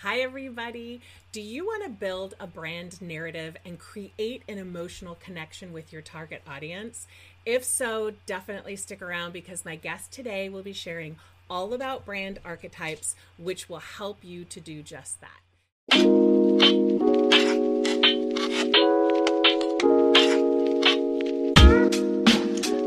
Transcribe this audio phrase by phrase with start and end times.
[0.00, 1.00] Hi, everybody.
[1.32, 6.02] Do you want to build a brand narrative and create an emotional connection with your
[6.02, 7.06] target audience?
[7.46, 11.16] If so, definitely stick around because my guest today will be sharing
[11.48, 16.15] all about brand archetypes, which will help you to do just that.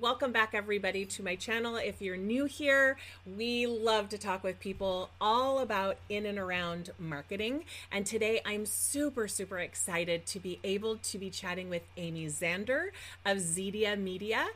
[0.00, 1.76] Welcome back, everybody, to my channel.
[1.76, 2.96] If you're new here,
[3.26, 7.64] we love to talk with people all about in and around marketing.
[7.90, 12.88] And today I'm super, super excited to be able to be chatting with Amy Zander
[13.26, 14.46] of Zedia Media.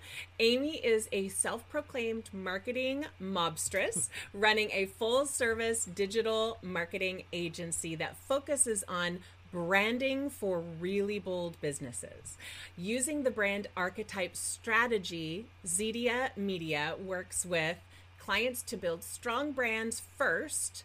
[0.41, 8.17] Amy is a self proclaimed marketing mobstress running a full service digital marketing agency that
[8.17, 9.19] focuses on
[9.51, 12.37] branding for really bold businesses.
[12.77, 17.77] Using the brand archetype strategy, Zedia Media works with
[18.19, 20.85] clients to build strong brands first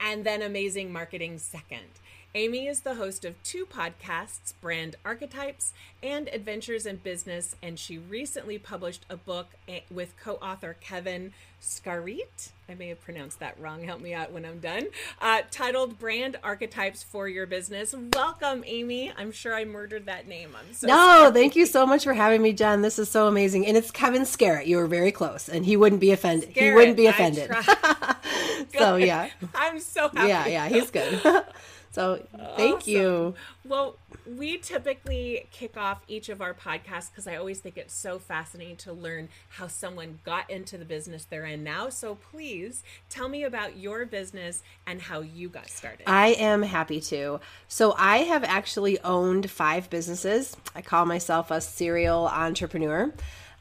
[0.00, 2.00] and then amazing marketing second.
[2.34, 7.98] Amy is the host of two podcasts, Brand Archetypes and Adventures in Business, and she
[7.98, 12.52] recently published a book eh, with co author Kevin Scarrett.
[12.70, 13.84] I may have pronounced that wrong.
[13.84, 14.84] Help me out when I'm done.
[15.20, 17.94] Uh, titled Brand Archetypes for Your Business.
[18.14, 19.12] Welcome, Amy.
[19.14, 20.56] I'm sure I murdered that name.
[20.58, 21.32] I'm so No, sorry.
[21.32, 22.80] thank you so much for having me, Jen.
[22.80, 23.66] This is so amazing.
[23.66, 24.66] And it's Kevin Scarrett.
[24.66, 26.48] You were very close, and he wouldn't be offended.
[26.48, 27.50] he wouldn't be offended.
[28.78, 29.28] so, yeah.
[29.54, 30.28] I'm so happy.
[30.28, 31.20] Yeah, yeah, he's good.
[31.92, 32.26] so,
[32.56, 32.92] thank Awesome.
[32.92, 33.34] you.
[33.66, 38.18] Well, we typically kick off each of our podcasts because I always think it's so
[38.18, 41.90] fascinating to learn how someone got into the business they're in now.
[41.90, 46.08] So please tell me about your business and how you got started.
[46.08, 47.40] I am happy to.
[47.68, 50.56] So, I have actually owned five businesses.
[50.74, 53.12] I call myself a serial entrepreneur.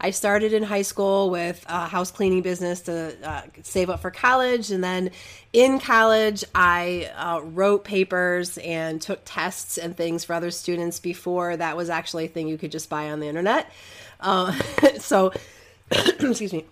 [0.04, 4.10] I started in high school with a house cleaning business to uh, save up for
[4.10, 4.72] college.
[4.72, 5.12] And then
[5.54, 11.56] in college, I uh, wrote papers and took tests and things for other students before
[11.56, 13.72] that was actually a thing you could just buy on the internet.
[14.20, 14.52] Uh,
[14.98, 15.34] so,
[15.92, 16.66] excuse me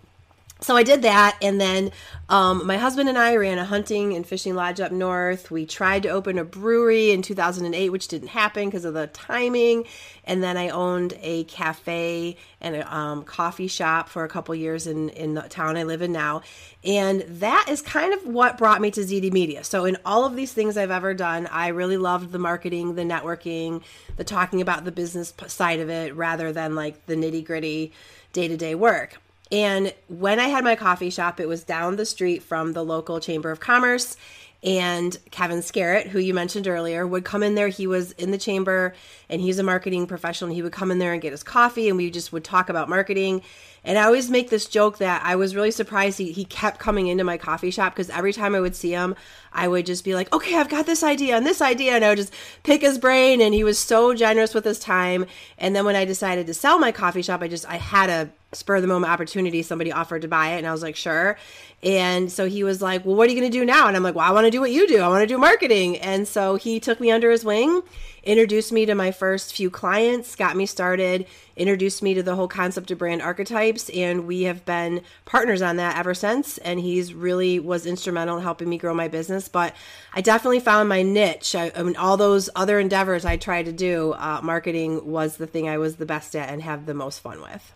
[0.62, 1.92] so I did that, and then
[2.28, 5.50] um, my husband and I ran a hunting and fishing lodge up north.
[5.50, 9.86] We tried to open a brewery in 2008, which didn't happen because of the timing.
[10.26, 14.86] And then I owned a cafe and a um, coffee shop for a couple years
[14.86, 16.42] in in the town I live in now,
[16.84, 19.64] and that is kind of what brought me to Zedia Media.
[19.64, 23.04] So in all of these things I've ever done, I really loved the marketing, the
[23.04, 23.82] networking,
[24.18, 27.94] the talking about the business side of it, rather than like the nitty gritty
[28.34, 29.20] day to day work.
[29.52, 33.20] And when I had my coffee shop, it was down the street from the local
[33.20, 34.16] Chamber of Commerce.
[34.62, 37.70] And Kevin Scarrett, who you mentioned earlier, would come in there.
[37.70, 38.94] He was in the chamber
[39.30, 40.50] and he's a marketing professional.
[40.50, 42.68] And he would come in there and get his coffee and we just would talk
[42.70, 43.42] about marketing.
[43.84, 47.08] And I always make this joke that I was really surprised he, he kept coming
[47.08, 49.16] into my coffee shop because every time I would see him,
[49.54, 51.94] I would just be like, okay, I've got this idea and this idea.
[51.94, 53.42] And I would just pick his brain.
[53.42, 55.26] And he was so generous with his time.
[55.58, 58.30] And then when I decided to sell my coffee shop, I just, I had a
[58.56, 59.62] spur of the moment opportunity.
[59.62, 60.58] Somebody offered to buy it.
[60.58, 61.38] And I was like, sure.
[61.82, 63.88] And so he was like, well, what are you going to do now?
[63.88, 65.00] And I'm like, well, I want to do what you do.
[65.00, 65.98] I want to do marketing.
[66.00, 67.82] And so he took me under his wing,
[68.24, 71.26] introduced me to my first few clients, got me started,
[71.56, 73.90] introduced me to the whole concept of brand archetypes.
[73.90, 76.58] And we have been partners on that ever since.
[76.60, 79.48] And he's really was instrumental in helping me grow my business.
[79.48, 79.76] But
[80.14, 81.56] I definitely found my niche.
[81.56, 85.48] I, I mean, all those other endeavors I tried to do, uh, marketing was the
[85.48, 87.74] thing I was the best at and have the most fun with.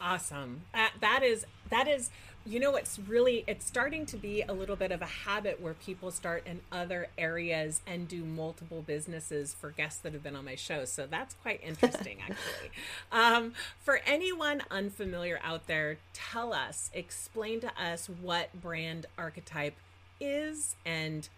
[0.00, 0.62] Awesome.
[0.72, 2.10] Uh, that is that is
[2.46, 5.74] you know it's really it's starting to be a little bit of a habit where
[5.74, 10.44] people start in other areas and do multiple businesses for guests that have been on
[10.44, 12.70] my show so that's quite interesting actually
[13.12, 19.76] um, for anyone unfamiliar out there tell us explain to us what brand archetype
[20.20, 21.28] is and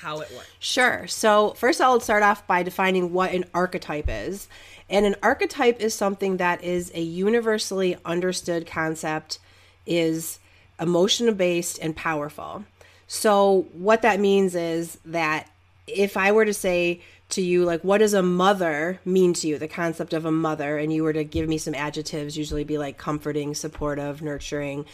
[0.00, 1.06] how it works Sure.
[1.06, 4.48] So, first, I'll start off by defining what an archetype is.
[4.90, 9.38] And an archetype is something that is a universally understood concept,
[9.86, 10.38] is
[10.80, 12.64] emotional based and powerful.
[13.06, 15.50] So, what that means is that
[15.86, 19.58] if I were to say to you, like, what does a mother mean to you,
[19.58, 22.78] the concept of a mother, and you were to give me some adjectives, usually be
[22.78, 24.84] like comforting, supportive, nurturing.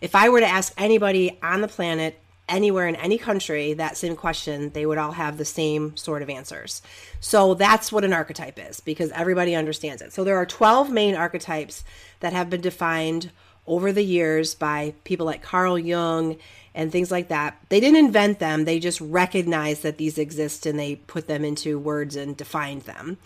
[0.00, 2.18] If I were to ask anybody on the planet,
[2.48, 6.28] anywhere in any country that same question, they would all have the same sort of
[6.28, 6.82] answers.
[7.20, 10.12] So that's what an archetype is because everybody understands it.
[10.12, 11.84] So there are 12 main archetypes
[12.20, 13.30] that have been defined
[13.66, 16.36] over the years by people like Carl Jung
[16.74, 17.56] and things like that.
[17.68, 21.78] They didn't invent them, they just recognized that these exist and they put them into
[21.78, 23.18] words and defined them.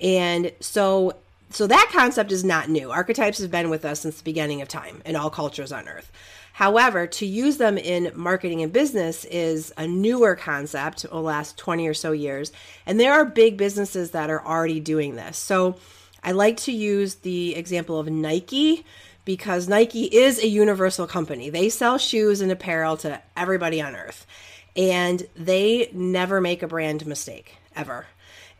[0.00, 1.14] And so
[1.50, 2.90] so that concept is not new.
[2.90, 6.12] Archetypes have been with us since the beginning of time in all cultures on earth.
[6.52, 11.86] However, to use them in marketing and business is a newer concept the last 20
[11.86, 12.52] or so years.
[12.84, 15.38] And there are big businesses that are already doing this.
[15.38, 15.76] So
[16.22, 18.84] I like to use the example of Nike
[19.28, 21.50] because Nike is a universal company.
[21.50, 24.26] They sell shoes and apparel to everybody on earth.
[24.74, 28.06] And they never make a brand mistake, ever.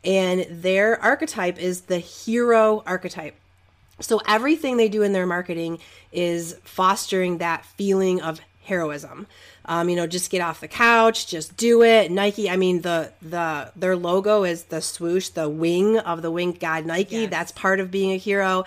[0.04, 3.34] And their archetype is the hero archetype.
[4.00, 5.78] So everything they do in their marketing
[6.12, 9.26] is fostering that feeling of heroism.
[9.64, 12.10] Um, you know, just get off the couch, just do it.
[12.10, 16.60] Nike, I mean, the the their logo is the swoosh, the wing of the winged
[16.60, 17.16] god Nike.
[17.16, 17.30] Yes.
[17.30, 18.64] That's part of being a hero.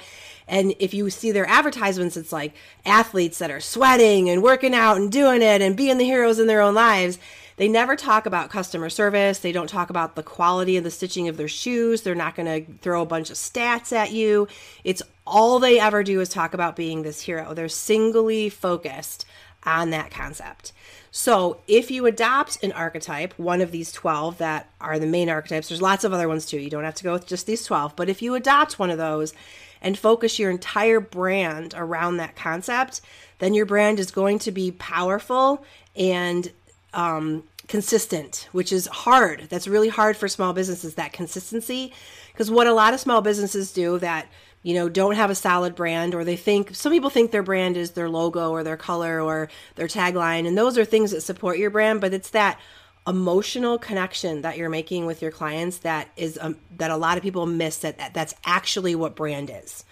[0.51, 2.53] And if you see their advertisements, it's like
[2.86, 6.48] athletes that are sweating and working out and doing it and being the heroes in
[6.48, 7.18] their own lives.
[7.56, 9.39] They never talk about customer service.
[9.39, 12.01] They don't talk about the quality of the stitching of their shoes.
[12.01, 14.50] They're not going to throw a bunch of stats at you.
[14.83, 17.54] It's all they ever do is talk about being this hero.
[17.54, 19.25] They're singly focused
[19.63, 20.74] on that concept.
[21.12, 25.69] So, if you adopt an archetype, one of these 12 that are the main archetypes,
[25.69, 26.57] there's lots of other ones too.
[26.57, 28.97] You don't have to go with just these 12, but if you adopt one of
[28.97, 29.33] those
[29.81, 33.01] and focus your entire brand around that concept,
[33.39, 35.63] then your brand is going to be powerful
[35.95, 36.51] and
[36.94, 39.48] um, consistent, which is hard.
[39.50, 41.94] That's really hard for small businesses, that consistency.
[42.31, 44.28] Because what a lot of small businesses do that,
[44.62, 47.78] you know, don't have a solid brand, or they think, some people think their brand
[47.78, 50.48] is their logo or their color or their tagline.
[50.48, 52.60] And those are things that support your brand, but it's that
[53.07, 57.24] emotional connection that you're making with your clients that is um, that a lot of
[57.24, 59.83] people miss that that's actually what brand is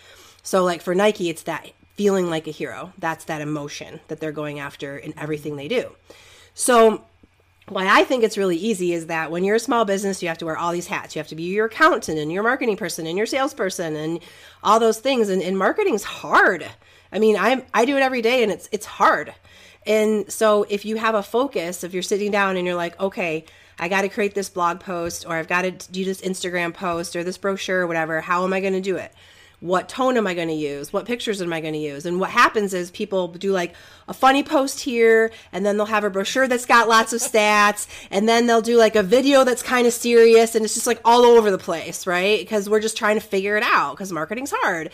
[0.43, 4.31] so like for nike it's that feeling like a hero that's that emotion that they're
[4.31, 5.91] going after in everything they do
[6.53, 7.03] so
[7.69, 10.37] why I think it's really easy is that when you're a small business, you have
[10.39, 11.15] to wear all these hats.
[11.15, 14.19] You have to be your accountant and your marketing person and your salesperson and
[14.63, 15.29] all those things.
[15.29, 16.65] And, and marketing's hard.
[17.11, 19.33] I mean, I I do it every day and it's it's hard.
[19.89, 23.43] And so if you have a focus, if you're sitting down and you're like, okay,
[23.77, 27.15] I got to create this blog post or I've got to do this Instagram post
[27.17, 29.13] or this brochure or whatever, how am I going to do it?
[29.61, 30.93] what tone am I going to use?
[30.93, 32.05] What pictures am I going to use?
[32.05, 33.75] And what happens is people do like
[34.07, 37.87] a funny post here, and then they'll have a brochure that's got lots of stats,
[38.09, 41.01] and then they'll do like a video that's kind of serious, and it's just like
[41.03, 42.39] all over the place, right?
[42.39, 44.91] Because we're just trying to figure it out because marketing's hard.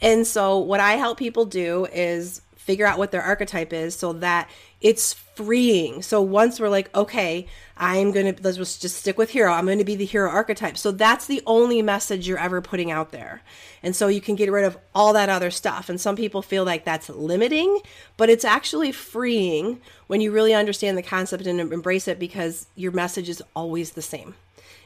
[0.00, 4.12] And so, what I help people do is figure out what their archetype is so
[4.12, 4.46] that
[4.82, 6.02] it's freeing.
[6.02, 7.46] So once we're like, okay,
[7.78, 9.50] I'm going to, let's just stick with hero.
[9.50, 10.76] I'm going to be the hero archetype.
[10.76, 13.40] So that's the only message you're ever putting out there.
[13.82, 15.88] And so you can get rid of all that other stuff.
[15.88, 17.80] And some people feel like that's limiting,
[18.18, 22.92] but it's actually freeing when you really understand the concept and embrace it because your
[22.92, 24.34] message is always the same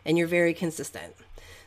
[0.05, 1.14] and you're very consistent.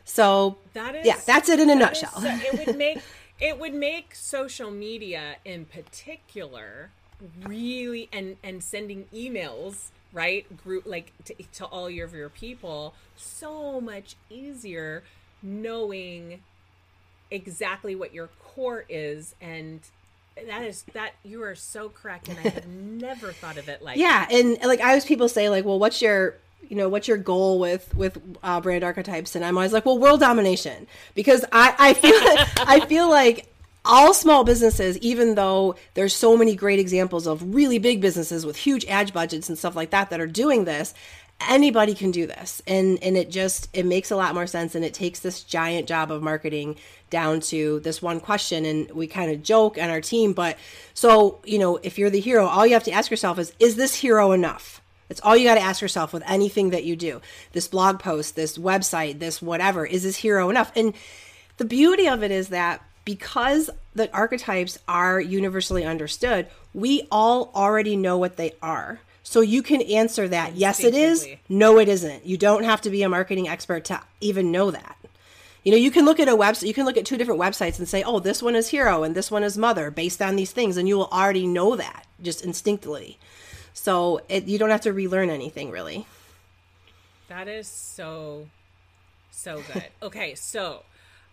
[0.06, 2.16] So that is, yeah, that's it in a nutshell.
[2.16, 3.00] Is, it would make,
[3.40, 6.90] it would make social media in particular
[7.46, 13.80] really and and sending emails right group like to, to all your, your people so
[13.80, 15.02] much easier
[15.42, 16.40] knowing
[17.30, 19.80] exactly what your core is and
[20.48, 23.96] that is that you are so correct and i have never thought of it like
[23.96, 26.36] yeah and like i always people say like well what's your
[26.68, 29.98] you know what's your goal with with uh, brand archetypes and i'm always like well
[29.98, 32.12] world domination because i i feel
[32.66, 33.46] i feel like
[33.86, 38.56] all small businesses, even though there's so many great examples of really big businesses with
[38.56, 40.92] huge ad budgets and stuff like that that are doing this,
[41.48, 42.60] anybody can do this.
[42.66, 45.86] And and it just it makes a lot more sense and it takes this giant
[45.86, 46.76] job of marketing
[47.08, 50.58] down to this one question and we kind of joke on our team, but
[50.92, 53.76] so, you know, if you're the hero, all you have to ask yourself is is
[53.76, 54.82] this hero enough?
[55.08, 57.20] That's all you got to ask yourself with anything that you do.
[57.52, 60.72] This blog post, this website, this whatever, is this hero enough?
[60.74, 60.94] And
[61.58, 67.96] the beauty of it is that because the archetypes are universally understood, we all already
[67.96, 69.00] know what they are.
[69.22, 70.54] So you can answer that.
[70.54, 71.26] Yes, it is.
[71.48, 72.26] No, it isn't.
[72.26, 74.96] You don't have to be a marketing expert to even know that.
[75.64, 77.80] You know, you can look at a website, you can look at two different websites
[77.80, 80.52] and say, oh, this one is hero and this one is mother based on these
[80.52, 80.76] things.
[80.76, 83.18] And you will already know that just instinctively.
[83.76, 86.06] So it, you don't have to relearn anything really.
[87.28, 88.48] That is so,
[89.30, 89.84] so good.
[90.02, 90.34] okay.
[90.34, 90.82] So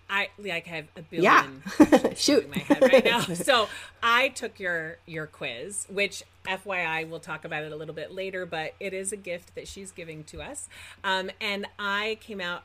[0.09, 2.13] I like have a billion Yeah.
[2.15, 2.43] Shoot.
[2.43, 3.21] in my head right now.
[3.33, 3.69] so
[4.03, 8.45] I took your your quiz, which FYI we'll talk about it a little bit later,
[8.45, 10.67] but it is a gift that she's giving to us.
[11.01, 12.63] Um, and I came out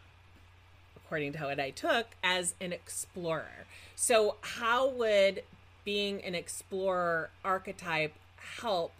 [0.96, 3.64] according to what I took as an explorer.
[3.94, 5.44] So how would
[5.84, 8.14] being an explorer archetype
[8.60, 8.92] help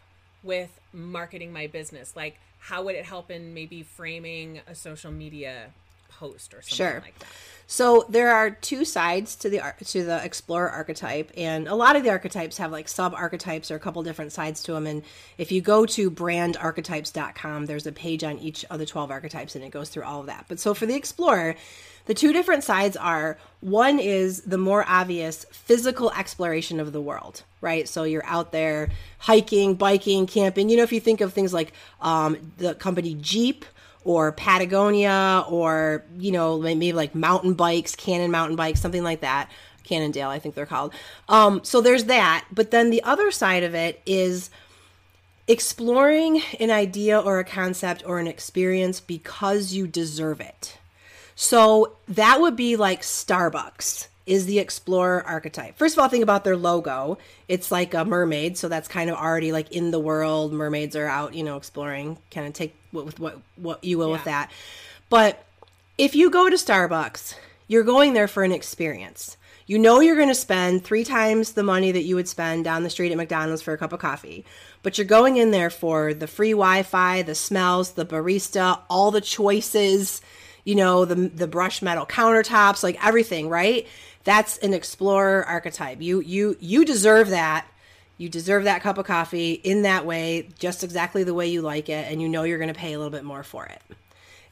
[0.42, 2.14] with marketing my business?
[2.16, 5.70] Like how would it help in maybe framing a social media
[6.08, 7.00] post or something Sure.
[7.04, 7.28] like that?
[7.70, 12.02] So there are two sides to the to the explorer archetype, and a lot of
[12.02, 14.86] the archetypes have like sub archetypes or a couple different sides to them.
[14.86, 15.02] And
[15.36, 19.62] if you go to brandarchetypes.com, there's a page on each of the 12 archetypes, and
[19.62, 20.46] it goes through all of that.
[20.48, 21.56] But so for the explorer,
[22.06, 27.42] the two different sides are one is the more obvious physical exploration of the world,
[27.60, 27.86] right?
[27.86, 28.88] So you're out there
[29.18, 30.70] hiking, biking, camping.
[30.70, 33.66] You know, if you think of things like um, the company Jeep
[34.08, 39.50] or Patagonia or, you know, maybe like mountain bikes, Canon mountain bikes, something like that.
[39.84, 40.94] Cannondale, I think they're called.
[41.28, 42.46] Um, so there's that.
[42.50, 44.48] But then the other side of it is
[45.46, 50.78] exploring an idea or a concept or an experience because you deserve it.
[51.34, 55.76] So that would be like Starbucks is the explorer archetype.
[55.78, 57.18] First of all, think about their logo.
[57.48, 60.52] It's like a mermaid, so that's kind of already like in the world.
[60.52, 62.18] Mermaids are out, you know, exploring.
[62.30, 64.50] Kind of take what with what what you will with that.
[65.08, 65.44] But
[65.96, 67.34] if you go to Starbucks,
[67.66, 69.36] you're going there for an experience.
[69.66, 72.84] You know you're going to spend three times the money that you would spend down
[72.84, 74.46] the street at McDonald's for a cup of coffee,
[74.82, 79.20] but you're going in there for the free Wi-Fi, the smells, the barista, all the
[79.20, 80.22] choices,
[80.64, 83.86] you know, the the brushed metal countertops, like everything, right?
[84.28, 86.02] That's an explorer archetype.
[86.02, 87.66] You you you deserve that.
[88.18, 91.88] You deserve that cup of coffee in that way, just exactly the way you like
[91.88, 93.80] it, and you know you're going to pay a little bit more for it.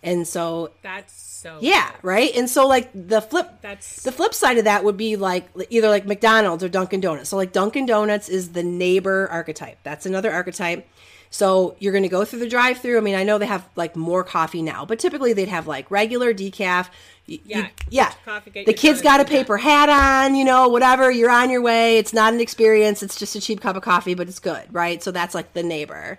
[0.03, 2.05] And so That's so yeah, good.
[2.05, 2.37] right.
[2.37, 5.89] And so like the flip That's- the flip side of that would be like either
[5.89, 7.29] like McDonald's or Dunkin' Donuts.
[7.29, 9.79] So like Dunkin' Donuts is the neighbor archetype.
[9.83, 10.89] That's another archetype.
[11.31, 12.97] So you're going to go through the drive-through.
[12.97, 15.91] I mean, I know they have like more coffee now, but typically they'd have like
[15.91, 16.89] regular decaf.
[17.27, 18.13] You- Yeah, you- yeah.
[18.25, 21.11] coffee, the kid's got a paper hat on, you know, whatever.
[21.11, 21.99] You're on your way.
[21.99, 23.03] It's not an experience.
[23.03, 25.03] It's just a cheap cup of coffee, but it's good, right?
[25.03, 26.19] So that's like the neighbor.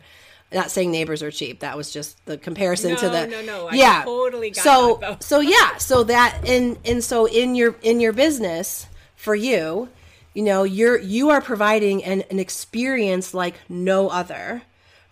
[0.52, 1.60] Not saying neighbors are cheap.
[1.60, 3.68] That was just the comparison to the no, no.
[3.68, 4.04] I yeah.
[4.06, 8.14] totally got so that, so yeah, so that and and so in your in your
[8.14, 8.88] business
[9.18, 9.90] for you,
[10.34, 14.62] you know, you're you are providing an, an experience like no other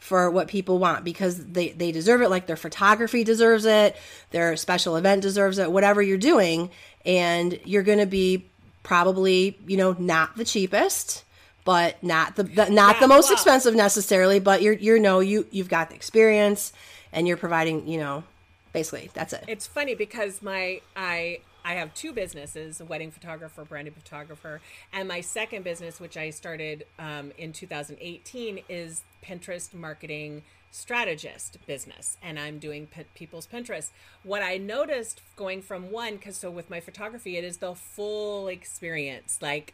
[0.05, 3.95] for what people want because they they deserve it like their photography deserves it,
[4.29, 6.69] their special event deserves it, whatever you're doing.
[7.05, 8.45] And you're going to be
[8.83, 11.23] probably, you know, not the cheapest
[11.63, 15.19] but not the, the not Yeah, the most well- expensive necessarily but you're you know
[15.19, 16.71] you you've got the experience
[17.11, 18.23] and you're providing you know
[18.71, 19.43] basically that's it.
[19.47, 24.61] It's funny because my I I have two businesses: a wedding photographer, branded photographer,
[24.93, 32.17] and my second business, which I started um, in 2018, is Pinterest marketing strategist business,
[32.21, 33.89] and I'm doing people's Pinterest.
[34.23, 38.47] What I noticed going from one, because so with my photography, it is the full
[38.47, 39.73] experience, like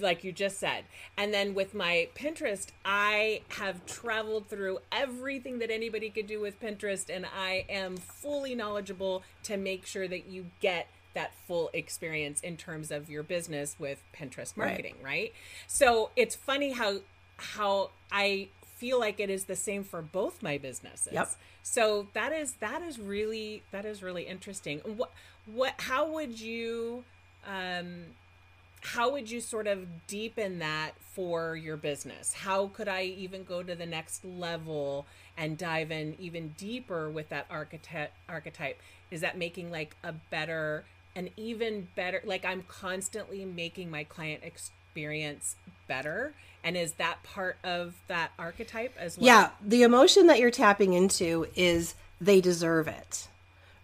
[0.00, 0.84] like you just said.
[1.16, 6.60] And then with my Pinterest, I have traveled through everything that anybody could do with
[6.60, 12.40] Pinterest, and I am fully knowledgeable to make sure that you get that full experience
[12.40, 15.32] in terms of your business with Pinterest marketing, right?
[15.66, 16.98] So it's funny how
[17.36, 21.12] how I feel like it is the same for both my businesses.
[21.12, 21.30] Yep.
[21.62, 24.80] So that is that is really that is really interesting.
[24.80, 25.10] What
[25.46, 27.04] what how would you
[27.46, 28.04] um
[28.82, 32.34] how would you sort of deepen that for your business?
[32.34, 35.06] How could I even go to the next level
[35.38, 38.80] and dive in even deeper with that architect archetype?
[39.10, 40.84] Is that making like a better
[41.16, 45.56] an even better like I'm constantly making my client experience
[45.88, 46.34] better.
[46.62, 49.26] And is that part of that archetype as well?
[49.26, 53.28] yeah the emotion that you're tapping into is they deserve it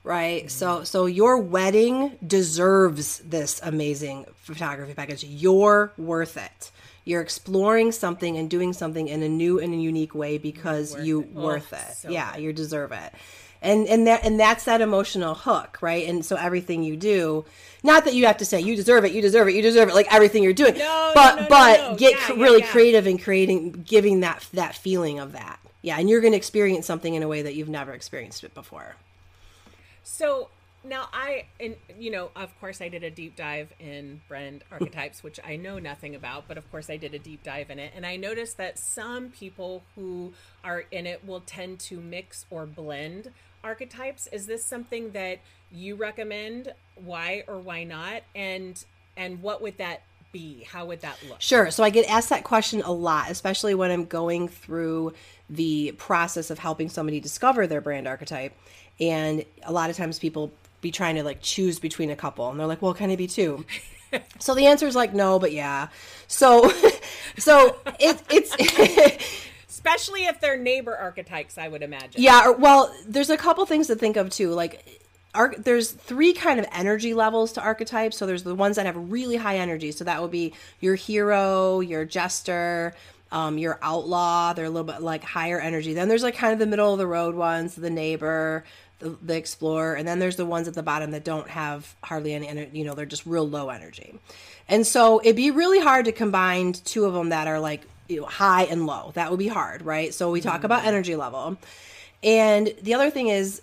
[0.05, 0.51] right?
[0.51, 0.85] So mm-hmm.
[0.85, 5.25] so your wedding deserves this amazing photography package.
[5.25, 6.71] You're worth it.
[7.05, 11.05] You're exploring something and doing something in a new and a unique way because Worth
[11.05, 11.29] you it.
[11.35, 11.97] Oh, worth it.
[11.97, 12.43] so yeah good.
[12.43, 13.13] you deserve it
[13.63, 16.09] and and that and that's that emotional hook right?
[16.09, 17.45] And so everything you do
[17.83, 19.95] not that you have to say you deserve it you deserve it you deserve it
[19.95, 22.71] like everything you're doing No, but no, no, but get yeah, really yeah.
[22.71, 25.59] creative in creating giving that that feeling of that.
[25.83, 28.55] Yeah and you're going to experience something in a way that you've never experienced it
[28.55, 28.97] before.
[30.03, 30.49] So
[30.83, 35.23] now I, and you know, of course, I did a deep dive in brand archetypes,
[35.23, 37.93] which I know nothing about, but of course, I did a deep dive in it,
[37.95, 40.33] and I noticed that some people who
[40.65, 43.31] are in it will tend to mix or blend
[43.63, 44.27] archetypes.
[44.33, 46.73] Is this something that you recommend?
[46.95, 48.23] Why or why not?
[48.35, 48.83] And
[49.17, 50.65] and what would that be?
[50.65, 51.41] How would that look?
[51.41, 51.71] Sure.
[51.71, 55.13] So I get asked that question a lot, especially when I'm going through
[55.49, 58.55] the process of helping somebody discover their brand archetype.
[59.01, 62.59] And a lot of times people be trying to like choose between a couple and
[62.59, 63.65] they're like, well, can it be two?
[64.39, 65.89] so the answer is like no, but yeah.
[66.27, 66.71] So
[67.39, 68.55] so it, it's
[69.69, 72.21] especially if they're neighbor archetypes, I would imagine.
[72.21, 74.51] Yeah, or, well, there's a couple things to think of too.
[74.51, 75.01] Like
[75.35, 78.17] Ar- there's three kind of energy levels to archetypes.
[78.17, 79.93] So there's the ones that have really high energy.
[79.93, 82.95] So that would be your hero, your jester,
[83.31, 84.53] um, your outlaw.
[84.53, 85.95] They're a little bit like higher energy.
[85.95, 88.65] Then there's like kind of the middle of the road ones, the neighbor,
[89.01, 92.33] the, the explorer, and then there's the ones at the bottom that don't have hardly
[92.33, 92.79] any energy.
[92.79, 94.19] You know, they're just real low energy.
[94.69, 98.21] And so it'd be really hard to combine two of them that are like you
[98.21, 99.13] know, high and low.
[99.15, 100.13] That would be hard, right?
[100.13, 100.67] So we talk mm-hmm.
[100.67, 101.57] about energy level.
[102.23, 103.63] And the other thing is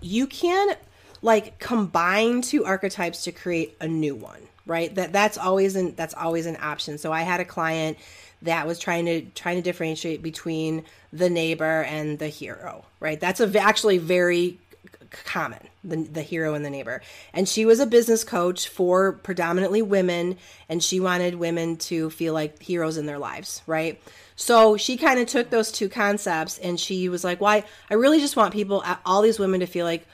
[0.00, 0.76] you can
[1.20, 4.94] like combine two archetypes to create a new one, right?
[4.94, 6.98] That that's always an that's always an option.
[6.98, 7.98] So I had a client
[8.42, 13.20] that was trying to trying to differentiate between the neighbor and the hero, right?
[13.20, 14.58] That's a, actually very
[15.24, 17.02] common the, the hero and the neighbor
[17.32, 20.36] and she was a business coach for predominantly women
[20.68, 24.02] and she wanted women to feel like heroes in their lives right
[24.36, 28.20] so she kind of took those two concepts and she was like why I really
[28.20, 30.06] just want people all these women to feel like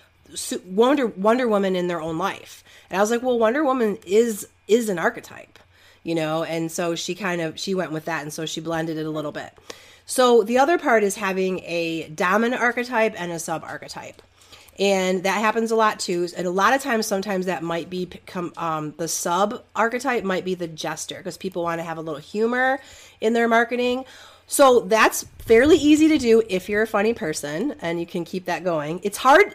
[0.67, 2.64] Wonder Wonder Woman in their own life.
[2.90, 5.59] And I was like, well, Wonder Woman is is an archetype,
[6.02, 8.99] you know, and so she kind of she went with that, and so she blended
[8.99, 9.57] it a little bit.
[10.07, 14.23] So the other part is having a dominant archetype and a sub archetype.
[14.78, 16.28] And that happens a lot too.
[16.37, 18.08] And a lot of times, sometimes that might be
[18.56, 22.20] um, the sub archetype might be the jester because people want to have a little
[22.20, 22.78] humor
[23.20, 24.04] in their marketing.
[24.47, 28.47] So that's fairly easy to do if you're a funny person and you can keep
[28.47, 29.00] that going.
[29.02, 29.54] It's hard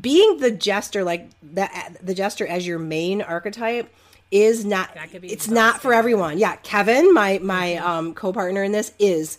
[0.00, 3.92] being the jester like that the jester as your main archetype
[4.30, 7.86] is not it's not for everyone yeah kevin my my mm-hmm.
[7.86, 9.38] um co-partner in this is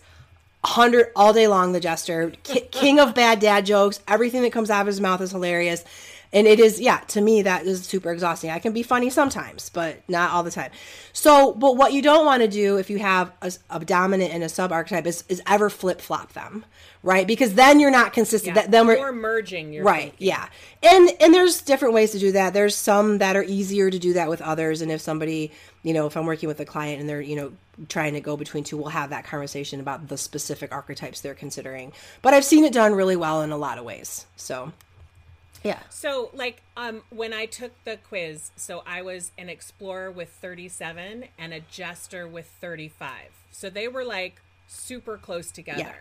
[0.62, 2.32] 100 all day long the jester.
[2.44, 4.02] King of bad dad jokes.
[4.08, 5.84] Everything that comes out of his mouth is hilarious.
[6.32, 8.52] And it is yeah to me that is super exhausting.
[8.52, 10.72] I can be funny sometimes but not all the time.
[11.12, 14.44] So but what you don't want to do if you have a, a dominant and
[14.44, 16.66] a sub archetype is, is ever flip flop them
[17.02, 17.26] right?
[17.26, 18.56] Because then you're not consistent.
[18.56, 20.28] Yeah, that, then we're merging your right thinking.
[20.28, 20.50] yeah.
[20.84, 22.54] And and there's different ways to do that.
[22.54, 24.82] There's some that are easier to do that with others.
[24.82, 25.52] And if somebody
[25.84, 27.52] you know if i'm working with a client and they're you know
[27.88, 31.92] trying to go between two we'll have that conversation about the specific archetypes they're considering
[32.22, 34.72] but i've seen it done really well in a lot of ways so
[35.64, 35.80] yeah.
[35.90, 41.26] So like um when I took the quiz, so I was an explorer with 37
[41.38, 43.12] and a jester with 35.
[43.52, 45.80] So they were like super close together.
[45.80, 45.94] Yeah.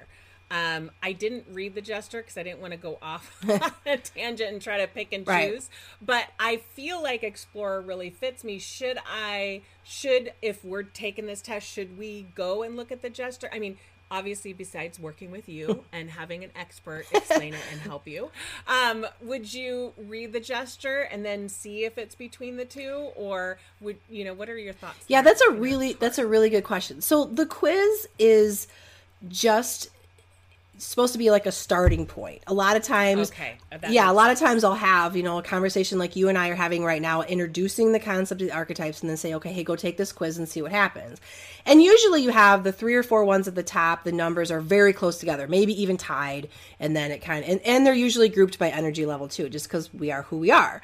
[0.51, 3.99] Um, I didn't read the jester because I didn't want to go off on a
[3.99, 5.29] tangent and try to pick and choose.
[5.29, 5.69] Right.
[6.01, 8.59] But I feel like Explorer really fits me.
[8.59, 9.63] Should I?
[9.85, 13.49] Should if we're taking this test, should we go and look at the jester?
[13.53, 13.79] I mean,
[14.11, 18.31] obviously besides working with you and having an expert explain it and help you
[18.67, 23.59] um, would you read the jester and then see if it's between the two or
[23.81, 26.65] would you know what are your thoughts yeah that's a really that's a really good
[26.65, 28.67] question so the quiz is
[29.29, 29.91] just
[30.79, 32.43] supposed to be like a starting point.
[32.47, 33.57] A lot of times, okay.
[33.91, 34.41] yeah, a lot sense.
[34.41, 37.03] of times I'll have, you know, a conversation like you and I are having right
[37.03, 40.13] now, introducing the concept of the archetypes and then say, okay, hey, go take this
[40.13, 41.21] quiz and see what happens.
[41.67, 44.61] And usually you have the three or four ones at the top, the numbers are
[44.61, 46.49] very close together, maybe even tied.
[46.81, 49.67] And then it kind of, and, and they're usually grouped by energy level too, just
[49.67, 50.81] because we are who we are.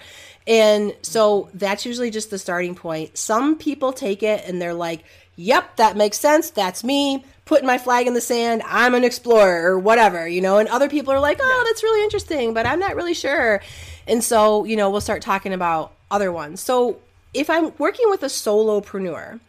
[0.46, 3.16] And so that's usually just the starting point.
[3.16, 5.04] Some people take it and they're like,
[5.36, 6.50] yep, that makes sense.
[6.50, 8.62] That's me putting my flag in the sand.
[8.66, 10.58] I'm an explorer or whatever, you know.
[10.58, 13.60] And other people are like, oh, that's really interesting, but I'm not really sure.
[14.06, 16.60] And so, you know, we'll start talking about other ones.
[16.60, 16.98] So
[17.32, 19.40] if I'm working with a solopreneur,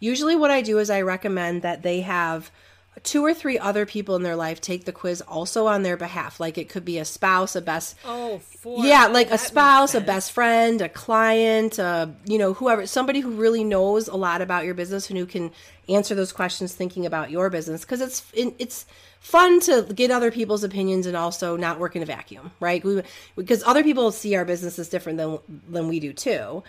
[0.00, 2.50] usually what I do is I recommend that they have–
[3.02, 6.38] two or three other people in their life take the quiz also on their behalf.
[6.38, 8.84] Like it could be a spouse, a best oh, four.
[8.84, 13.30] yeah, like a spouse, a best friend, a client, uh, you know, whoever, somebody who
[13.32, 15.50] really knows a lot about your business and who can
[15.88, 18.86] answer those questions, thinking about your business, because it's it's
[19.20, 22.84] fun to get other people's opinions and also not work in a vacuum, right?
[22.84, 23.02] We,
[23.36, 26.62] because other people see our business as different than than we do too.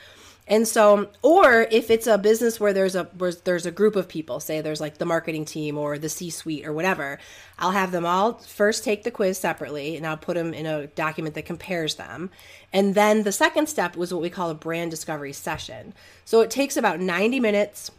[0.48, 4.08] And so, or if it's a business where there's a where there's a group of
[4.08, 7.18] people, say there's like the marketing team or the C-suite or whatever,
[7.58, 10.88] I'll have them all first take the quiz separately, and I'll put them in a
[10.88, 12.30] document that compares them.
[12.72, 15.94] And then the second step was what we call a brand discovery session.
[16.26, 17.90] So it takes about 90 minutes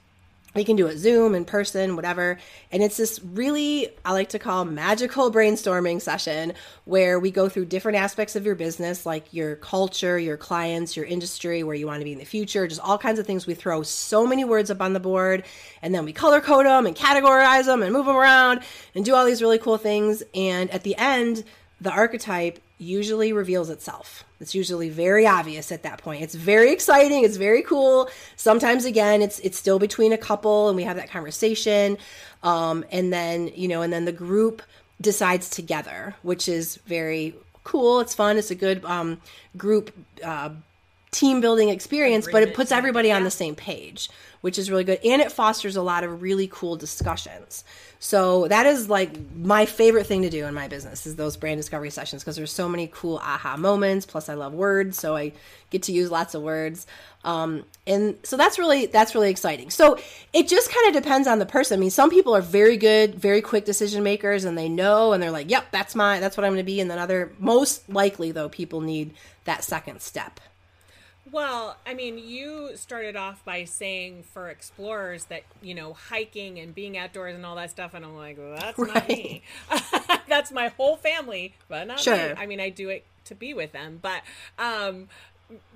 [0.59, 2.39] you can do it Zoom, in person, whatever.
[2.73, 7.67] And it's this really, I like to call magical brainstorming session where we go through
[7.67, 12.01] different aspects of your business, like your culture, your clients, your industry, where you want
[12.01, 13.47] to be in the future, just all kinds of things.
[13.47, 15.45] We throw so many words up on the board
[15.83, 18.61] and then we color code them and categorize them and move them around
[18.95, 20.23] and do all these really cool things.
[20.35, 21.45] And at the end,
[21.81, 24.25] the archetype usually reveals itself.
[24.41, 26.23] It's usually very obvious at that point.
[26.23, 28.11] It's very exciting, it's very cool.
[28.37, 31.97] Sometimes again, it's it's still between a couple and we have that conversation.
[32.43, 34.63] Um, and then, you know, and then the group
[35.01, 37.35] decides together, which is very
[37.65, 38.01] cool.
[38.01, 38.37] It's fun.
[38.37, 39.21] It's a good um,
[39.57, 40.51] group uh,
[41.11, 44.11] team building experience, but it puts everybody on the same page,
[44.43, 45.01] which is really good.
[45.05, 47.65] And it fosters a lot of really cool discussions.
[47.99, 51.59] So that is like my favorite thing to do in my business is those brand
[51.59, 54.07] discovery sessions because there's so many cool aha moments.
[54.07, 55.33] Plus, I love words, so I
[55.71, 56.87] get to use lots of words.
[57.25, 59.71] Um, and so that's really that's really exciting.
[59.71, 59.99] So
[60.33, 61.79] it just kind of depends on the person.
[61.79, 65.23] I mean, some people are very good, very quick decision makers, and they know, and
[65.23, 67.89] they're like, "Yep, that's my that's what I'm going to be." And then other most
[67.89, 70.41] likely though, people need that second step.
[71.33, 76.75] Well, I mean, you started off by saying for explorers that, you know, hiking and
[76.75, 77.95] being outdoors and all that stuff.
[77.95, 78.95] And I'm like, well, that's right.
[78.95, 79.43] not me.
[80.29, 82.17] that's my whole family, but not sure.
[82.17, 82.35] me.
[82.37, 83.99] I mean, I do it to be with them.
[84.01, 84.23] But,
[84.59, 85.09] um,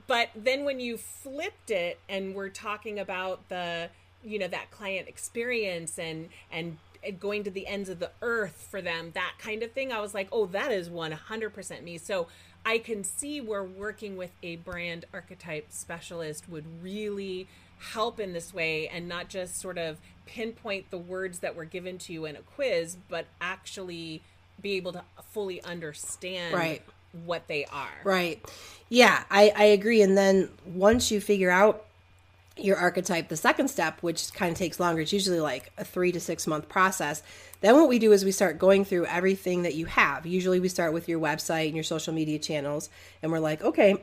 [0.06, 3.90] but then when you flipped it and we're talking about the,
[4.22, 6.78] you know, that client experience and, and,
[7.18, 9.90] going to the ends of the earth for them, that kind of thing.
[9.90, 11.96] I was like, oh, that is 100% me.
[11.96, 12.26] So
[12.64, 17.46] I can see where working with a brand archetype specialist would really
[17.78, 21.98] help in this way and not just sort of pinpoint the words that were given
[21.98, 24.22] to you in a quiz, but actually
[24.60, 26.82] be able to fully understand right.
[27.24, 27.98] what they are.
[28.04, 28.44] Right.
[28.88, 30.02] Yeah, I, I agree.
[30.02, 31.86] And then once you figure out
[32.56, 36.12] your archetype, the second step, which kind of takes longer, it's usually like a three
[36.12, 37.22] to six month process
[37.60, 40.26] then what we do is we start going through everything that you have.
[40.26, 42.88] Usually we start with your website and your social media channels
[43.22, 43.96] and we're like, okay,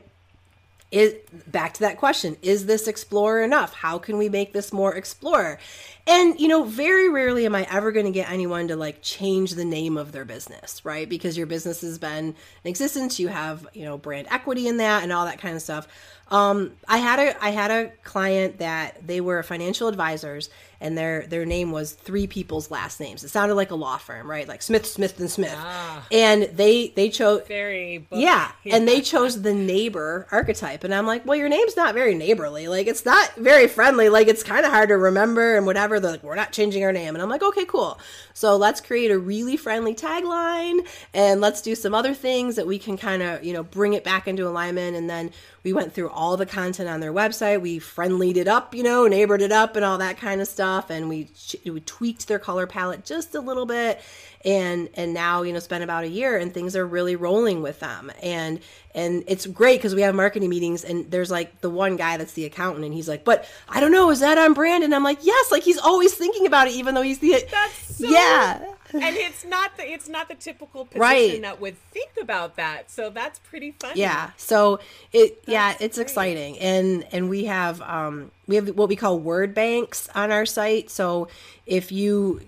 [0.90, 1.14] is
[1.46, 3.74] back to that question is this explorer enough?
[3.74, 5.58] How can we make this more explorer
[6.06, 9.52] and you know very rarely am i ever going to get anyone to like change
[9.52, 11.08] the name of their business right?
[11.08, 12.28] Because your business has been
[12.64, 15.60] in existence you have you know brand equity in that and all that kind of
[15.60, 15.86] stuff
[16.30, 21.26] um, I had a I had a client that they were financial advisors and their
[21.26, 23.24] their name was three people's last names.
[23.24, 24.46] It sounded like a law firm, right?
[24.46, 25.54] Like Smith, Smith, and Smith.
[25.56, 30.84] Ah, and they they chose very yeah, and they chose the neighbor archetype.
[30.84, 32.68] And I'm like, well, your name's not very neighborly.
[32.68, 34.08] Like it's not very friendly.
[34.08, 35.98] Like it's kind of hard to remember and whatever.
[35.98, 37.14] They're like, we're not changing our name.
[37.14, 37.98] And I'm like, okay, cool.
[38.32, 42.78] So let's create a really friendly tagline and let's do some other things that we
[42.78, 44.96] can kind of you know bring it back into alignment.
[44.96, 45.32] And then
[45.64, 47.60] we went through all the content on their website.
[47.60, 50.90] We friendlied it up, you know, neighbored it up and all that kind of stuff.
[50.90, 51.28] And we,
[51.64, 54.00] we tweaked their color palette just a little bit.
[54.44, 57.62] And, and now, you know, it's been about a year and things are really rolling
[57.62, 58.10] with them.
[58.20, 58.58] And,
[58.96, 62.32] and it's great because we have marketing meetings and there's like the one guy that's
[62.32, 64.82] the accountant and he's like, but I don't know, is that on brand?
[64.82, 67.96] And I'm like, yes, like he's always thinking about it, even though he's the, that's
[67.96, 71.42] so yeah and it's not the it's not the typical position right.
[71.42, 72.90] that would think about that.
[72.90, 74.00] So that's pretty funny.
[74.00, 74.30] Yeah.
[74.36, 74.80] So
[75.12, 76.02] it that's yeah, it's great.
[76.06, 76.58] exciting.
[76.58, 80.90] And and we have um we have what we call word banks on our site.
[80.90, 81.28] So
[81.66, 82.40] if you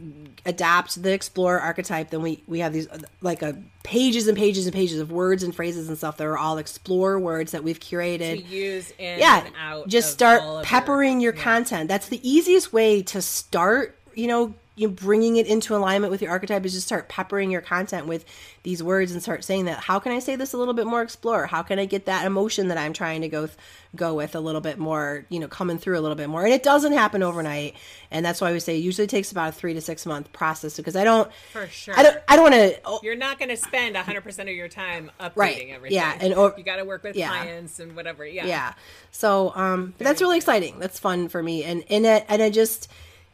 [0.46, 2.88] adapt the explorer archetype, then we we have these
[3.20, 6.38] like a pages and pages and pages of words and phrases and stuff that are
[6.38, 9.46] all explore words that we've curated to use in yeah,
[9.87, 11.44] Just start peppering your, your yeah.
[11.44, 11.88] content.
[11.88, 16.22] That's the easiest way to start you know you know, bringing it into alignment with
[16.22, 18.24] your archetype is just start peppering your content with
[18.62, 21.02] these words and start saying that how can i say this a little bit more
[21.02, 21.46] explore?
[21.46, 23.59] how can i get that emotion that i'm trying to go th-
[23.96, 26.44] go with a little bit more you know coming through a little bit more?
[26.44, 27.74] And it doesn't happen overnight.
[28.11, 30.76] And that's why we say it usually takes about a three to six month process
[30.76, 31.98] because i don't for sure.
[31.98, 34.68] I don't i don't want to oh, you're not going to spend 100% of your
[34.68, 35.68] time updating right.
[35.70, 35.96] everything.
[35.96, 36.18] Yeah.
[36.20, 37.28] And or, you got to work with yeah.
[37.28, 38.26] clients and whatever.
[38.26, 38.46] Yeah.
[38.46, 38.74] Yeah.
[39.11, 40.78] So um that's really exciting.
[40.78, 41.64] That's fun for me.
[41.64, 42.88] And in it and i just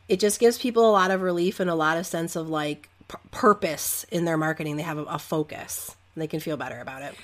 [0.08, 2.88] it just gives people a lot of relief and a lot of sense of like
[3.08, 4.76] p- purpose in their marketing.
[4.76, 5.94] They have a, a focus.
[6.14, 7.14] And they can feel better about it.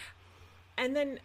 [0.77, 1.21] And then,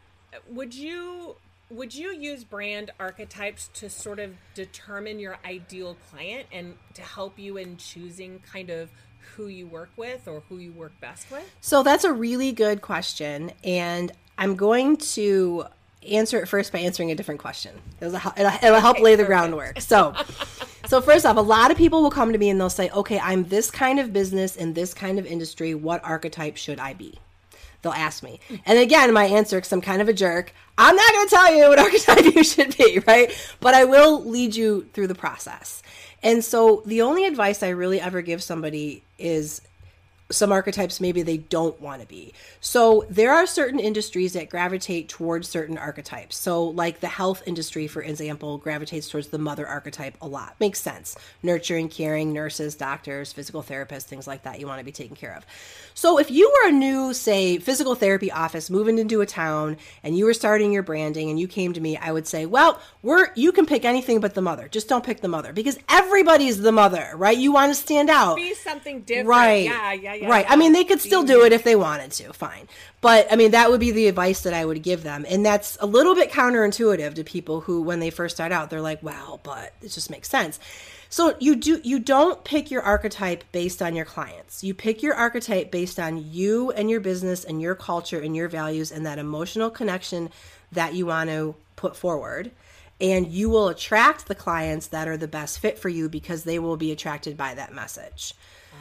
[0.49, 1.35] would you
[1.69, 7.37] would you use brand archetypes to sort of determine your ideal client and to help
[7.37, 8.89] you in choosing kind of
[9.35, 11.43] who you work with or who you work best with?
[11.59, 15.65] So that's a really good question, and I'm going to
[16.07, 17.75] answer it first by answering a different question.
[17.99, 19.27] It'll, it'll, it'll help okay, lay the perfect.
[19.27, 19.81] groundwork.
[19.81, 20.13] So,
[20.85, 23.19] so first off, a lot of people will come to me and they'll say, "Okay,
[23.19, 25.73] I'm this kind of business in this kind of industry.
[25.73, 27.19] What archetype should I be?"
[27.81, 31.11] They'll ask me, and again, my answer, because I'm kind of a jerk, I'm not
[31.13, 31.79] going to tell you what
[32.09, 33.31] archetype you should be, right?
[33.59, 35.83] But I will lead you through the process.
[36.23, 39.61] And so the only advice I really ever give somebody is
[40.29, 42.33] some archetypes maybe they don't want to be.
[42.59, 46.37] So there are certain industries that gravitate towards certain archetypes.
[46.37, 50.55] So like the health industry for example gravitates towards the mother archetype a lot.
[50.59, 51.15] Makes sense.
[51.43, 55.35] Nurturing, caring, nurses, doctors, physical therapists, things like that you want to be taken care
[55.35, 55.45] of.
[55.93, 60.17] So if you were a new say physical therapy office moving into a town and
[60.17, 63.29] you were starting your branding and you came to me, I would say, "Well, we're
[63.35, 64.67] you can pick anything but the mother.
[64.67, 67.37] Just don't pick the mother because everybody's the mother, right?
[67.37, 68.35] You want to stand out.
[68.35, 69.29] Be something different.
[69.29, 69.65] Right.
[69.65, 70.29] Yeah, yeah, yeah.
[70.29, 70.45] Right.
[70.47, 71.47] I mean, they could still do mm-hmm.
[71.47, 72.33] it if they wanted to.
[72.33, 72.67] Fine.
[73.01, 75.25] But I mean, that would be the advice that I would give them.
[75.27, 78.81] And that's a little bit counterintuitive to people who, when they first start out, they're
[78.81, 80.59] like, well, but it just makes sense.
[81.09, 84.63] So you do you don't pick your archetype based on your clients.
[84.63, 88.49] You pick your archetype based on you and your business and your culture and your
[88.49, 90.29] values and that emotional connection
[90.71, 92.51] that you want to put forward.
[92.99, 96.59] And you will attract the clients that are the best fit for you because they
[96.59, 98.33] will be attracted by that message.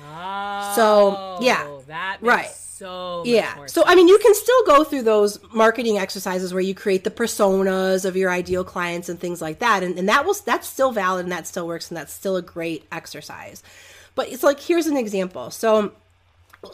[0.06, 1.66] Oh, So, yeah.
[1.86, 2.50] that Right.
[2.50, 3.66] So much Yeah.
[3.66, 7.10] So I mean, you can still go through those marketing exercises where you create the
[7.10, 10.92] personas of your ideal clients and things like that, and, and that will that's still
[10.92, 13.62] valid and that still works and that's still a great exercise.
[14.14, 15.50] But it's like here's an example.
[15.50, 15.92] So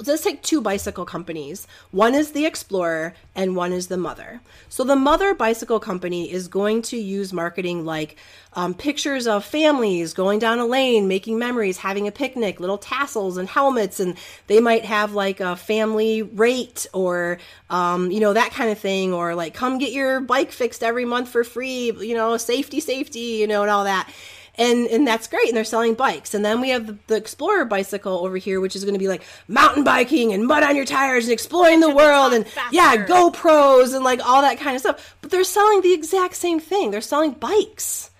[0.00, 1.66] let's take two bicycle companies.
[1.90, 4.40] One is the Explorer and one is the Mother.
[4.68, 8.16] So the Mother bicycle company is going to use marketing like
[8.54, 13.36] um, pictures of families going down a lane, making memories, having a picnic, little tassels
[13.36, 17.38] and helmets, and they might have like a family rate or
[17.70, 21.04] um, you know that kind of thing, or like come get your bike fixed every
[21.04, 24.12] month for free, you know, safety, safety, you know, and all that
[24.56, 26.34] and and that's great and they're selling bikes.
[26.34, 29.08] And then we have the, the explorer bicycle over here which is going to be
[29.08, 32.74] like mountain biking and mud on your tires and exploring the world and faster.
[32.74, 35.16] yeah gopros and like all that kind of stuff.
[35.20, 36.90] But they're selling the exact same thing.
[36.90, 38.10] They're selling bikes.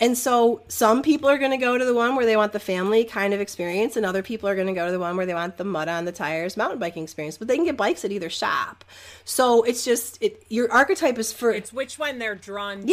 [0.00, 2.58] And so some people are going to go to the one where they want the
[2.58, 5.26] family kind of experience and other people are going to go to the one where
[5.26, 7.38] they want the mud on the tires mountain biking experience.
[7.38, 8.84] But they can get bikes at either shop.
[9.24, 12.92] So it's just it your archetype is for It's which one they're drawn to.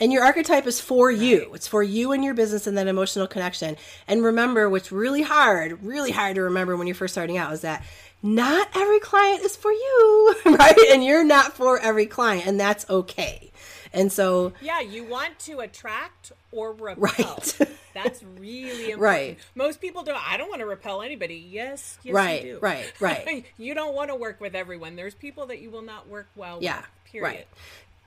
[0.00, 1.50] And your archetype is for you.
[1.54, 3.76] It's for you and your business and that emotional connection.
[4.06, 7.62] And remember, what's really hard, really hard to remember when you're first starting out is
[7.62, 7.82] that
[8.22, 10.76] not every client is for you, right?
[10.92, 13.50] And you're not for every client, and that's okay.
[13.92, 16.96] And so, Yeah, you want to attract or repel.
[16.96, 17.58] Right.
[17.94, 19.00] That's really important.
[19.00, 19.38] Right.
[19.56, 20.20] Most people don't.
[20.30, 21.44] I don't want to repel anybody.
[21.50, 23.44] Yes, yes Right, right, right.
[23.56, 24.94] you don't want to work with everyone.
[24.94, 26.86] There's people that you will not work well Yeah, with.
[27.12, 27.46] Period.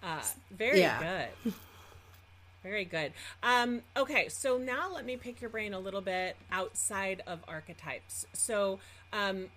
[0.04, 0.19] right.
[0.19, 0.21] Uh,
[0.56, 1.27] very Yeah.
[1.43, 1.54] good.
[2.63, 3.13] Very good.
[3.41, 8.28] Um, okay, so now let me pick your brain a little bit outside of archetypes.
[8.34, 8.80] So
[9.13, 9.47] um,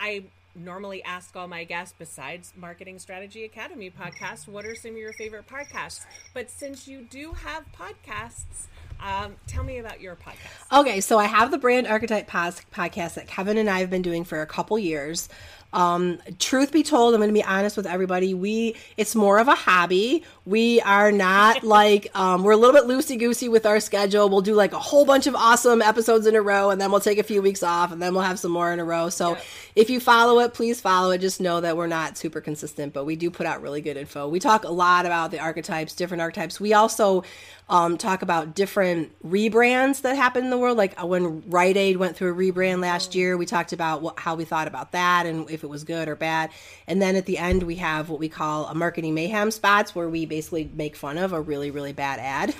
[0.00, 0.24] I
[0.54, 5.12] normally ask all my guests, besides Marketing Strategy Academy podcast, what are some of your
[5.14, 6.04] favorite podcasts?
[6.34, 8.66] But since you do have podcasts,
[9.00, 10.80] um, tell me about your podcast.
[10.80, 14.24] Okay, so I have the brand archetype podcast that Kevin and I have been doing
[14.24, 15.28] for a couple years.
[15.72, 18.34] Um, truth be told, I'm going to be honest with everybody.
[18.34, 20.22] We it's more of a hobby.
[20.44, 24.28] We are not like um, we're a little bit loosey goosey with our schedule.
[24.28, 27.00] We'll do like a whole bunch of awesome episodes in a row, and then we'll
[27.00, 29.08] take a few weeks off, and then we'll have some more in a row.
[29.08, 29.40] So Yeah.
[29.76, 31.18] if you follow it, please follow it.
[31.18, 34.28] Just know that we're not super consistent, but we do put out really good info.
[34.28, 36.60] We talk a lot about the archetypes, different archetypes.
[36.60, 37.24] We also
[37.68, 40.76] um, talk about different rebrands that happen in the world.
[40.76, 44.34] Like when Rite Aid went through a rebrand last year, we talked about what, how
[44.34, 46.50] we thought about that and if it was good or bad.
[46.86, 50.08] And then at the end, we have what we call a marketing mayhem spots where
[50.08, 52.54] we basically make fun of a really, really bad ad.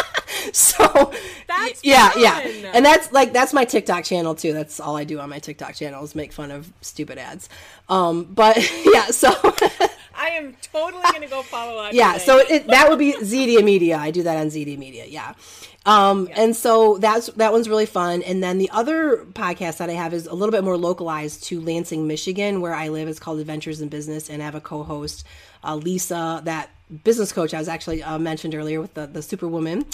[0.52, 1.12] so
[1.66, 2.38] That's yeah, yeah,
[2.74, 4.52] and that's like that's my TikTok channel too.
[4.52, 7.48] That's all I do on my TikTok channel is make fun of stupid ads.
[7.88, 9.30] Um, but yeah, so
[10.16, 11.92] I am totally going to go follow up.
[11.92, 12.24] yeah, today.
[12.24, 13.98] so it, that would be Zedia Media.
[13.98, 15.04] I do that on Zedia Media.
[15.06, 15.34] Yeah.
[15.84, 18.22] Um, and so that's that one's really fun.
[18.22, 21.60] And then the other podcast that I have is a little bit more localized to
[21.60, 23.06] Lansing, Michigan, where I live.
[23.06, 25.24] It's called Adventures in Business, and I have a co-host,
[25.62, 26.70] uh, Lisa, that
[27.02, 29.84] business coach I was actually uh, mentioned earlier with the the Superwoman,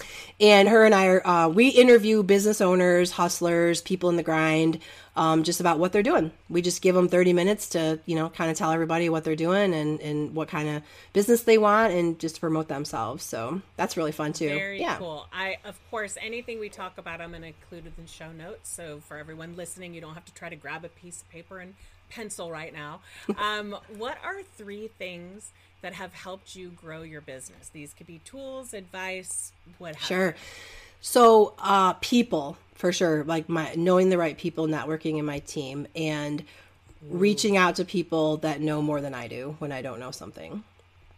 [0.41, 4.81] and her and I are uh, we interview business owners, hustlers, people in the grind.
[5.15, 6.33] Um, just about what they're doing.
[6.49, 9.37] We just give them 30 minutes to, you know, kind of tell everybody what they're
[9.37, 13.23] doing and, and what kind of business they want and just to promote themselves.
[13.23, 14.49] So that's really fun too.
[14.49, 14.97] Very yeah.
[14.97, 15.27] cool.
[15.31, 18.33] I, of course, anything we talk about, I'm going to include it in the show
[18.33, 18.71] notes.
[18.71, 21.59] So for everyone listening, you don't have to try to grab a piece of paper
[21.59, 21.75] and
[22.09, 23.01] pencil right now.
[23.37, 27.69] Um, what are three things that have helped you grow your business?
[27.69, 30.35] These could be tools, advice, what have Sure.
[31.01, 35.87] So, uh, people for sure, like my knowing the right people, networking in my team,
[35.95, 36.45] and
[37.09, 40.65] reaching out to people that know more than I do when I don't know something,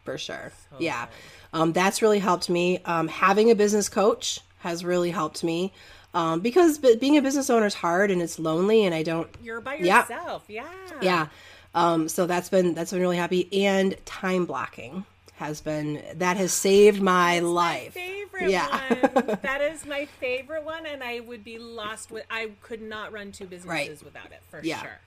[0.04, 0.52] for sure.
[0.78, 1.06] yeah,
[1.54, 2.80] um, that's really helped me.
[2.84, 5.72] Um, having a business coach has really helped me
[6.12, 9.28] um, because being a business owner is hard and it's lonely, and I don't.
[9.42, 10.68] You're by yourself, yeah.
[10.90, 10.98] Yeah.
[11.00, 11.26] yeah.
[11.74, 15.04] Um, so that's been that's been really happy, and time blocking
[15.36, 17.96] has been that has saved my that's life.
[17.96, 19.08] My favorite yeah.
[19.12, 19.38] one.
[19.42, 22.24] that is my favorite one, and I would be lost with.
[22.30, 24.04] I could not run two businesses right.
[24.04, 24.82] without it for yeah.
[24.82, 25.00] sure.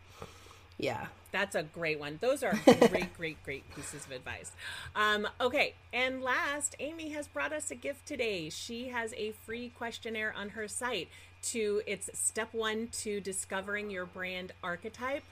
[0.78, 1.08] Yeah.
[1.32, 2.18] That's a great one.
[2.22, 2.54] Those are
[2.90, 4.52] great, great, great pieces of advice.
[4.96, 5.74] Um, okay.
[5.92, 8.50] And last, Amy has brought us a gift today.
[8.50, 11.10] She has a free questionnaire on her site
[11.44, 15.24] to it's step one to discovering your brand archetype.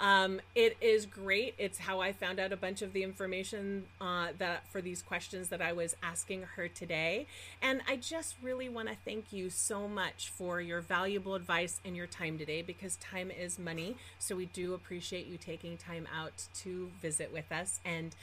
[0.00, 1.54] Um, it is great.
[1.56, 5.48] It's how I found out a bunch of the information uh, that for these questions
[5.50, 7.26] that I was asking her today.
[7.62, 11.96] And I just really want to thank you so much for your valuable advice and
[11.96, 13.96] your time today because time is money.
[14.18, 18.14] So we do appreciate you taking time out to visit with us and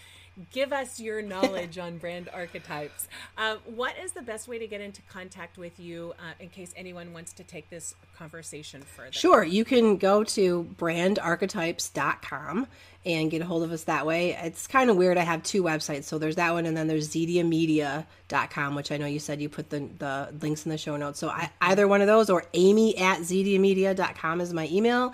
[0.51, 3.07] give us your knowledge on brand archetypes.
[3.37, 6.73] Uh, what is the best way to get into contact with you uh, in case
[6.75, 9.11] anyone wants to take this conversation further?
[9.11, 9.43] Sure.
[9.43, 12.67] You can go to brandarchetypes.com
[13.03, 14.33] and get a hold of us that way.
[14.33, 15.17] It's kind of weird.
[15.17, 16.03] I have two websites.
[16.03, 19.69] So there's that one, and then there's zediamedia.com, which I know you said you put
[19.69, 21.19] the, the links in the show notes.
[21.19, 25.13] So I, either one of those or amy at zediamedia.com is my email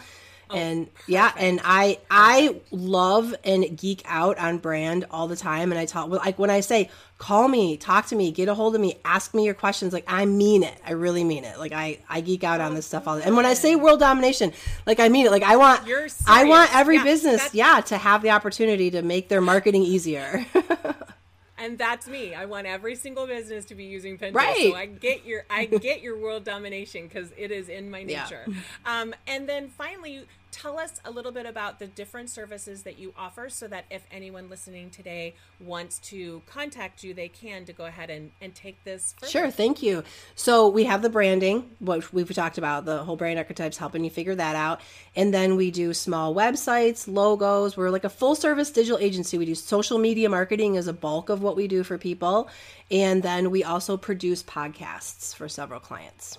[0.49, 1.09] Oh, and perfect.
[1.09, 5.71] yeah, and I I love and geek out on brand all the time.
[5.71, 8.75] And I talk like when I say call me, talk to me, get a hold
[8.75, 9.93] of me, ask me your questions.
[9.93, 10.77] Like I mean it.
[10.85, 11.57] I really mean it.
[11.57, 13.29] Like I I geek out on this stuff all the time.
[13.29, 14.53] And when I say world domination,
[14.85, 15.31] like I mean it.
[15.31, 15.81] Like I want
[16.27, 20.45] I want every yeah, business, yeah, to have the opportunity to make their marketing easier.
[21.57, 22.33] and that's me.
[22.33, 24.35] I want every single business to be using Pinterest.
[24.35, 24.71] Right.
[24.71, 28.45] So I get your I get your world domination because it is in my nature.
[28.47, 29.01] Yeah.
[29.01, 33.13] Um, and then finally, tell us a little bit about the different services that you
[33.17, 37.85] offer so that if anyone listening today wants to contact you, they can to go
[37.85, 39.31] ahead and, and take this further.
[39.31, 40.03] Sure, thank you.
[40.35, 44.09] So we have the branding, what we've talked about, the whole brand archetypes, helping you
[44.09, 44.81] figure that out.
[45.15, 47.77] And then we do small websites, logos.
[47.77, 49.37] We're like a full service digital agency.
[49.37, 52.49] We do social media marketing as a bulk of what we do for people.
[52.89, 56.37] And then we also produce podcasts for several clients.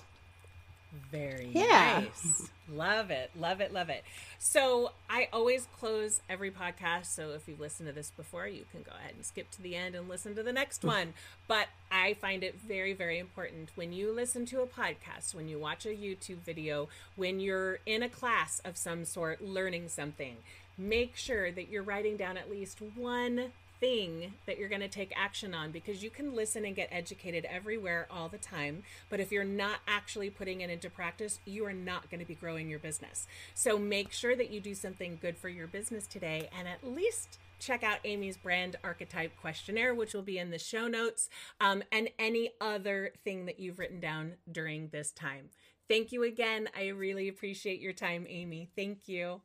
[1.11, 2.03] Very yeah.
[2.05, 2.49] nice.
[2.71, 3.31] Love it.
[3.37, 3.73] Love it.
[3.73, 4.03] Love it.
[4.37, 7.05] So I always close every podcast.
[7.05, 9.75] So if you've listened to this before, you can go ahead and skip to the
[9.75, 11.13] end and listen to the next one.
[11.47, 15.59] But I find it very, very important when you listen to a podcast, when you
[15.59, 20.37] watch a YouTube video, when you're in a class of some sort learning something,
[20.77, 25.13] make sure that you're writing down at least one thing that you're going to take
[25.15, 28.83] action on because you can listen and get educated everywhere all the time.
[29.09, 32.35] But if you're not actually putting it into practice, you are not going to be
[32.35, 33.27] growing your business.
[33.53, 37.39] So make sure that you do something good for your business today and at least
[37.59, 42.09] check out Amy's brand archetype questionnaire, which will be in the show notes, um, and
[42.17, 45.49] any other thing that you've written down during this time.
[45.89, 46.69] Thank you again.
[46.77, 48.69] I really appreciate your time, Amy.
[48.75, 49.41] Thank you.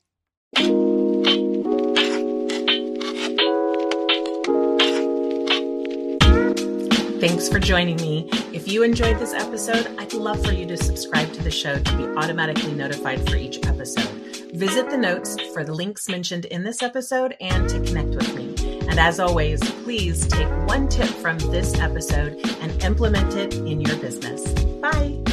[7.26, 8.28] Thanks for joining me.
[8.52, 11.96] If you enjoyed this episode, I'd love for you to subscribe to the show to
[11.96, 14.10] be automatically notified for each episode.
[14.52, 18.78] Visit the notes for the links mentioned in this episode and to connect with me.
[18.90, 23.96] And as always, please take one tip from this episode and implement it in your
[23.96, 24.46] business.
[24.82, 25.23] Bye.